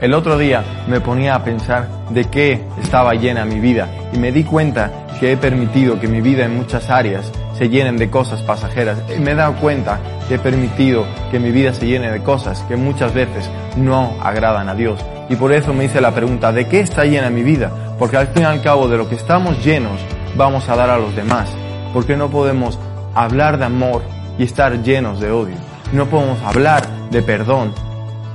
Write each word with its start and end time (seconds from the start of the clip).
El 0.00 0.14
otro 0.14 0.38
día 0.38 0.64
me 0.88 1.00
ponía 1.00 1.34
a 1.34 1.44
pensar 1.44 1.86
de 2.08 2.24
qué 2.24 2.64
estaba 2.82 3.12
llena 3.12 3.44
mi 3.44 3.60
vida 3.60 3.86
y 4.14 4.18
me 4.18 4.32
di 4.32 4.44
cuenta 4.44 4.90
que 5.20 5.32
he 5.32 5.36
permitido 5.36 6.00
que 6.00 6.08
mi 6.08 6.22
vida 6.22 6.46
en 6.46 6.56
muchas 6.56 6.88
áreas 6.88 7.30
se 7.58 7.68
llenen 7.68 7.98
de 7.98 8.08
cosas 8.08 8.42
pasajeras. 8.42 9.02
Y 9.14 9.20
me 9.20 9.32
he 9.32 9.34
dado 9.34 9.56
cuenta 9.56 10.00
que 10.26 10.36
he 10.36 10.38
permitido 10.38 11.04
que 11.30 11.38
mi 11.38 11.50
vida 11.50 11.74
se 11.74 11.86
llene 11.86 12.10
de 12.10 12.22
cosas 12.22 12.62
que 12.62 12.76
muchas 12.76 13.12
veces 13.12 13.50
no 13.76 14.16
agradan 14.22 14.70
a 14.70 14.74
Dios. 14.74 15.04
Y 15.28 15.36
por 15.36 15.52
eso 15.52 15.74
me 15.74 15.84
hice 15.84 16.00
la 16.00 16.14
pregunta, 16.14 16.50
¿de 16.50 16.66
qué 16.66 16.80
está 16.80 17.04
llena 17.04 17.28
mi 17.28 17.42
vida? 17.42 17.70
Porque 17.98 18.16
al 18.16 18.28
fin 18.28 18.44
y 18.44 18.46
al 18.46 18.62
cabo 18.62 18.88
de 18.88 18.96
lo 18.96 19.06
que 19.06 19.16
estamos 19.16 19.62
llenos 19.62 20.00
vamos 20.34 20.66
a 20.70 20.76
dar 20.76 20.88
a 20.88 20.96
los 20.96 21.14
demás. 21.14 21.50
Porque 21.92 22.16
no 22.16 22.30
podemos 22.30 22.78
hablar 23.14 23.58
de 23.58 23.66
amor 23.66 24.00
y 24.38 24.44
estar 24.44 24.82
llenos 24.82 25.20
de 25.20 25.30
odio. 25.30 25.56
No 25.92 26.06
podemos 26.06 26.40
hablar 26.42 26.86
de 27.10 27.20
perdón 27.20 27.74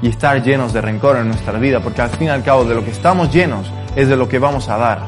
y 0.06 0.10
estar 0.10 0.44
llenos 0.44 0.72
de 0.72 0.82
rencor 0.82 1.18
en 1.18 1.30
nuestra 1.30 1.58
vida, 1.58 1.80
porque 1.80 2.04
al 2.04 2.12
fin 2.12 2.28
y 2.28 2.30
al 2.30 2.44
cabo 2.44 2.64
de 2.64 2.76
lo 2.76 2.86
que 2.86 2.92
estamos 2.92 3.34
llenos 3.34 3.66
es 3.96 4.08
de 4.08 4.16
lo 4.16 4.30
que 4.30 4.38
vamos 4.38 4.70
a 4.70 4.78
dar. 4.78 5.00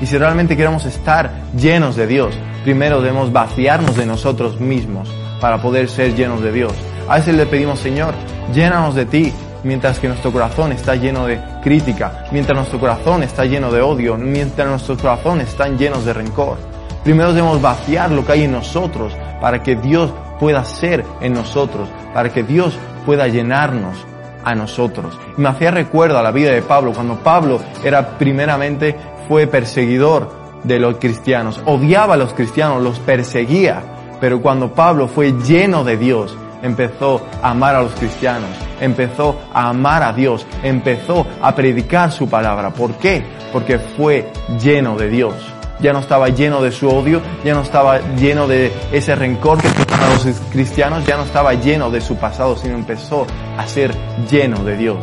Y 0.00 0.06
si 0.06 0.16
realmente 0.16 0.56
queremos 0.56 0.86
estar 0.86 1.30
llenos 1.54 1.94
de 1.94 2.06
Dios, 2.06 2.34
primero 2.64 3.02
debemos 3.02 3.30
vaciarnos 3.30 3.94
de 3.96 4.06
nosotros 4.06 4.58
mismos 4.58 5.10
para 5.42 5.60
poder 5.60 5.90
ser 5.90 6.14
llenos 6.14 6.40
de 6.40 6.52
Dios. 6.52 6.72
A 7.06 7.16
veces 7.16 7.34
le 7.34 7.44
pedimos, 7.44 7.80
Señor, 7.80 8.14
llénanos 8.54 8.94
de 8.94 9.04
ti, 9.04 9.30
mientras 9.62 9.98
que 9.98 10.08
nuestro 10.08 10.32
corazón 10.32 10.72
está 10.72 10.96
lleno 10.96 11.26
de 11.26 11.38
crítica, 11.62 12.24
mientras 12.32 12.56
nuestro 12.56 12.80
corazón 12.80 13.24
está 13.24 13.44
lleno 13.44 13.70
de 13.70 13.82
odio, 13.82 14.16
mientras 14.16 14.66
nuestros 14.70 15.02
corazones 15.02 15.48
están 15.48 15.76
llenos 15.76 16.06
de 16.06 16.14
rencor. 16.14 16.56
Primero 17.04 17.34
debemos 17.34 17.60
vaciar 17.60 18.10
lo 18.10 18.24
que 18.24 18.32
hay 18.32 18.44
en 18.44 18.52
nosotros 18.52 19.14
para 19.38 19.62
que 19.62 19.76
Dios 19.76 20.14
pueda 20.40 20.64
ser 20.64 21.04
en 21.20 21.34
nosotros, 21.34 21.90
para 22.14 22.32
que 22.32 22.42
Dios 22.42 22.74
pueda 23.04 23.28
llenarnos 23.28 23.98
a 24.46 24.54
nosotros. 24.54 25.18
Me 25.36 25.48
hacía 25.48 25.72
recuerdo 25.72 26.18
a 26.18 26.22
la 26.22 26.30
vida 26.30 26.52
de 26.52 26.62
Pablo, 26.62 26.92
cuando 26.92 27.16
Pablo 27.16 27.60
era 27.84 28.16
primeramente, 28.16 28.96
fue 29.26 29.48
perseguidor 29.48 30.30
de 30.62 30.78
los 30.78 30.98
cristianos, 30.98 31.60
odiaba 31.66 32.14
a 32.14 32.16
los 32.16 32.32
cristianos, 32.32 32.80
los 32.80 33.00
perseguía, 33.00 33.82
pero 34.20 34.40
cuando 34.40 34.72
Pablo 34.72 35.08
fue 35.08 35.32
lleno 35.32 35.82
de 35.82 35.96
Dios, 35.96 36.38
empezó 36.62 37.20
a 37.42 37.50
amar 37.50 37.74
a 37.74 37.82
los 37.82 37.92
cristianos, 37.94 38.50
empezó 38.80 39.36
a 39.52 39.68
amar 39.68 40.04
a 40.04 40.12
Dios, 40.12 40.46
empezó 40.62 41.26
a 41.42 41.52
predicar 41.54 42.12
su 42.12 42.30
palabra. 42.30 42.70
¿Por 42.70 42.94
qué? 42.94 43.24
Porque 43.52 43.80
fue 43.80 44.30
lleno 44.60 44.96
de 44.96 45.08
Dios 45.08 45.55
ya 45.80 45.92
no 45.92 46.00
estaba 46.00 46.28
lleno 46.28 46.62
de 46.62 46.72
su 46.72 46.88
odio, 46.88 47.20
ya 47.44 47.54
no 47.54 47.62
estaba 47.62 48.00
lleno 48.16 48.46
de 48.46 48.72
ese 48.92 49.14
rencor 49.14 49.60
que 49.60 49.68
tenían 49.68 50.10
los 50.10 50.40
cristianos, 50.50 51.04
ya 51.06 51.16
no 51.16 51.24
estaba 51.24 51.54
lleno 51.54 51.90
de 51.90 52.00
su 52.00 52.16
pasado, 52.16 52.56
sino 52.56 52.74
empezó 52.74 53.26
a 53.56 53.66
ser 53.66 53.94
lleno 54.30 54.64
de 54.64 54.76
Dios. 54.76 54.98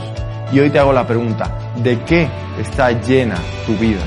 Y 0.52 0.60
hoy 0.60 0.70
te 0.70 0.80
hago 0.80 0.94
la 0.94 1.08
pregunta, 1.08 1.58
¿de 1.78 2.00
qué 2.02 2.28
está 2.60 2.92
llena 2.92 3.36
tu 3.66 3.74
vida? 3.76 4.02